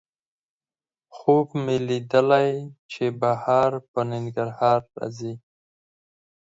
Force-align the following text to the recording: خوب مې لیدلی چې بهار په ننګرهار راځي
خوب 1.15 1.47
مې 1.63 1.75
لیدلی 1.87 2.51
چې 2.91 3.05
بهار 3.21 3.71
په 3.91 3.99
ننګرهار 4.09 4.79
راځي 4.99 5.33